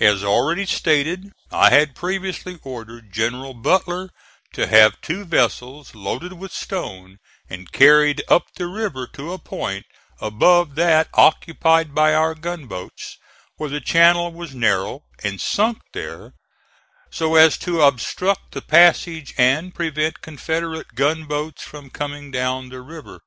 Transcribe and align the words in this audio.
As 0.00 0.24
already 0.24 0.66
stated, 0.66 1.30
I 1.52 1.70
had 1.70 1.94
previously 1.94 2.58
ordered 2.64 3.12
General 3.12 3.54
Butler 3.54 4.10
to 4.54 4.66
have 4.66 5.00
two 5.00 5.24
vessels 5.24 5.94
loaded 5.94 6.32
with 6.32 6.50
stone 6.50 7.18
and 7.48 7.70
carried 7.70 8.24
up 8.26 8.52
the 8.56 8.66
river 8.66 9.06
to 9.14 9.32
a 9.32 9.38
point 9.38 9.86
above 10.20 10.74
that 10.74 11.08
occupied 11.14 11.94
by 11.94 12.12
our 12.12 12.34
gunboats, 12.34 13.18
where 13.56 13.70
the 13.70 13.80
channel 13.80 14.32
was 14.32 14.52
narrow, 14.52 15.04
and 15.22 15.40
sunk 15.40 15.78
there 15.92 16.32
so 17.12 17.36
as 17.36 17.56
to 17.58 17.82
obstruct 17.82 18.50
the 18.54 18.62
passage 18.62 19.32
and 19.38 19.76
prevent 19.76 20.22
Confederate 20.22 20.96
gunboats 20.96 21.62
from 21.62 21.88
coming 21.88 22.32
down 22.32 22.70
the 22.70 22.80
river. 22.80 23.20